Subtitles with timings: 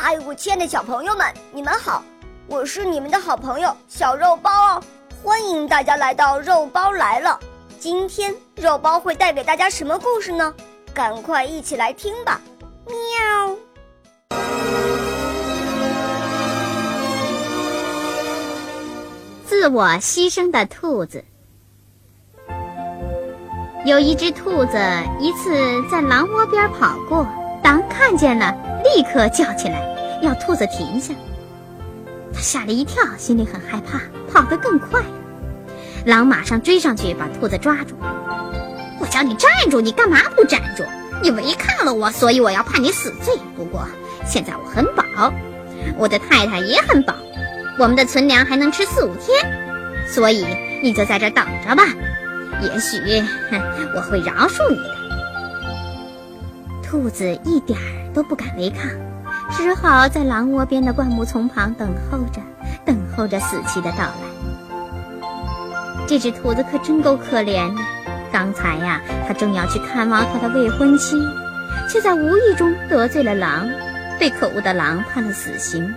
[0.00, 2.04] 嗨，我亲爱的小朋友们，你们好！
[2.46, 4.82] 我是你们的好朋友小肉包哦，
[5.24, 7.36] 欢迎大家来到肉包来了。
[7.80, 10.54] 今天肉包会带给大家什么故事呢？
[10.94, 12.40] 赶快一起来听吧！
[12.86, 13.56] 喵。
[19.44, 21.24] 自我牺牲的兔子。
[23.84, 24.78] 有一只兔子，
[25.18, 25.50] 一次
[25.90, 27.26] 在狼窝边跑过，
[27.68, 29.78] 狼看见了，立刻叫起来，
[30.22, 31.12] 要兔子停下。
[32.32, 34.00] 他吓了一跳，心里很害怕，
[34.32, 35.06] 跑得更快了。
[36.06, 37.94] 狼马上追上去，把兔子抓住。
[38.98, 40.82] 我叫你站住，你干嘛不站住？
[41.22, 43.34] 你违抗了我，所以我要判你死罪。
[43.54, 43.86] 不过
[44.24, 45.30] 现在我很饱，
[45.98, 47.14] 我的太太也很饱。
[47.78, 49.38] 我们的存粮还能吃四五天，
[50.06, 50.46] 所以
[50.82, 51.84] 你就在这等着吧。
[52.62, 52.96] 也许
[53.94, 55.07] 我会饶恕你的。
[56.88, 58.88] 兔子一点儿都不敢违抗，
[59.50, 62.40] 只好在狼窝边的灌木丛旁等候着，
[62.86, 64.14] 等候着死期的到来。
[66.06, 67.82] 这只兔子可真够可怜的。
[68.32, 71.20] 刚才呀，它正要去看望它的未婚妻，
[71.90, 73.68] 却在无意中得罪了狼，
[74.18, 75.94] 被可恶的狼判了死刑。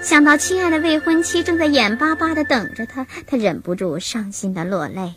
[0.00, 5.14] 想到亲爱的未婚妻正在眼巴巴地等着他，他忍不住伤心地落泪了。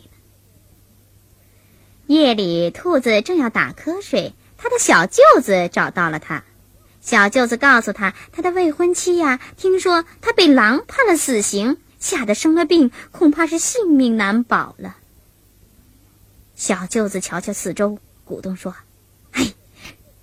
[2.06, 6.44] 夜里，兔子正要打瞌睡，他的小舅子找到了他。
[7.00, 14.96] 小舅子告诉他，他的未婚妻呀，听说他被狼判了死刑，吓得生了病，恐怕是性命难保了。
[16.54, 18.74] 小舅子瞧瞧四周，鼓动说
[19.32, 19.54] ：“哎，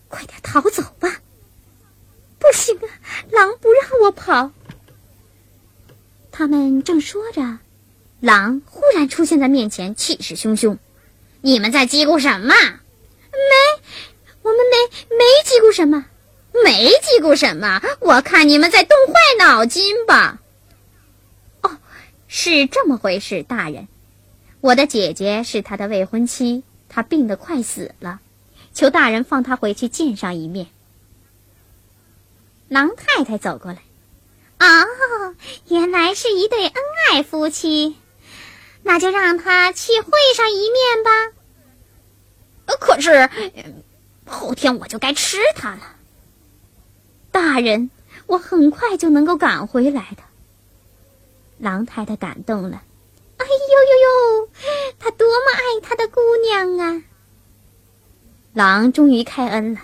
[0.10, 1.22] 快点逃走吧！”
[2.38, 2.86] 不行啊，
[3.32, 4.52] 狼不让我跑。
[6.32, 7.60] 他们正说着，
[8.20, 10.78] 狼忽然出现在面前，气势汹汹。
[11.42, 12.54] 你们在叽咕什么？
[13.32, 13.84] 没，
[14.46, 16.06] 我们没没叽咕什么，
[16.64, 17.82] 没叽咕什么。
[18.00, 20.40] 我看你们在动坏脑筋吧。
[21.62, 21.80] 哦，
[22.28, 23.88] 是这么回事，大人。
[24.62, 28.20] 我的姐姐是他的未婚妻，她病得快死了，
[28.72, 30.68] 求大人放她回去见上一面。
[32.68, 33.82] 狼太太走过来，
[34.60, 35.36] 哦，
[35.70, 36.74] 原来是一对恩
[37.12, 37.96] 爱夫妻，
[38.84, 41.32] 那就让他去会上一面吧。
[42.80, 43.30] 可是
[44.26, 45.96] 后天我就该吃它了。
[47.32, 47.90] 大人，
[48.28, 50.24] 我很快就能够赶回来的。
[51.58, 52.82] 狼太太感动了，
[53.38, 54.50] 哎呦呦呦，
[55.00, 57.04] 他多么爱他的姑娘啊！
[58.54, 59.82] 狼终于开恩了，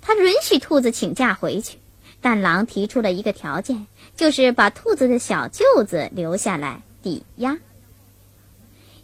[0.00, 1.78] 他允许兔子请假回去。
[2.20, 7.56] 但狼提出了一个条件，就是把兔子的小舅子留下来抵押。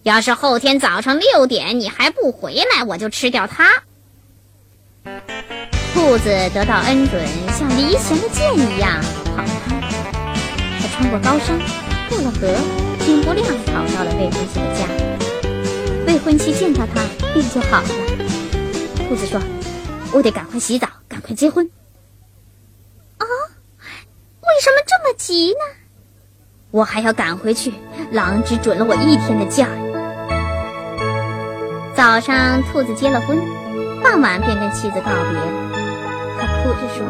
[0.02, 3.82] 要是后天早上六点你还不回来，我就吃掉它。
[5.94, 7.22] 兔子得到恩准，
[7.56, 9.00] 像离弦的箭一样
[9.36, 9.80] 跑开。
[10.80, 11.58] 它穿过高山，
[12.08, 12.48] 过了河，
[13.00, 14.86] 天不亮跑到了未婚妻的家。
[16.06, 17.00] 未婚妻见到他，
[17.32, 17.88] 病就好了。
[19.08, 19.40] 兔子说
[20.12, 21.64] ：“我得赶快洗澡，赶快结婚。”
[23.18, 23.24] 啊
[24.40, 25.60] 为什么这么急呢？
[26.70, 27.72] 我还要赶回去，
[28.10, 29.68] 狼只准了我一天的假。
[31.94, 33.38] 早上，兔子结了婚，
[34.02, 35.61] 傍晚便跟妻子告别。
[36.62, 37.04] 兔子说：“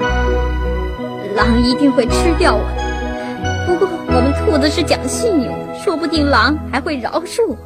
[1.36, 7.56] 狼一定会吃掉我的，不过我们兔子是讲信用的，说不定狼还会饶恕我。”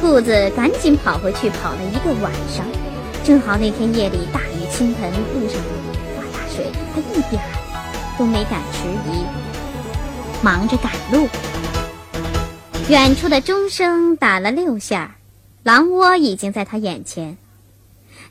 [0.00, 2.64] 兔子赶紧跑回去，跑了一个晚上，
[3.24, 5.60] 正好那天夜里大雨倾盆，路上
[6.16, 7.48] 发大水，他一点儿。
[8.18, 9.24] 都没敢迟疑，
[10.42, 11.26] 忙着赶路。
[12.90, 15.16] 远处的钟声打了六下，
[15.62, 17.38] 狼窝已经在他眼前。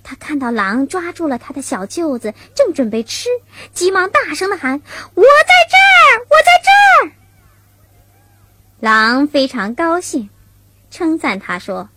[0.03, 3.29] 他看到狼抓住了他的小舅子，正准备吃，
[3.73, 4.81] 急忙大声的喊
[5.15, 7.11] ：“我在这儿，我在这儿！”
[8.79, 10.29] 狼非常高兴，
[10.89, 11.89] 称赞他说：“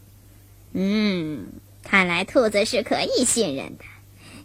[0.74, 1.46] 嗯，
[1.82, 3.84] 看来兔子是可以信任的。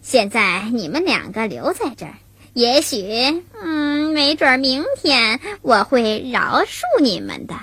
[0.02, 2.14] 现在你们两个留在这儿。”
[2.54, 7.54] 也许，嗯，没准明天我会饶恕你们的。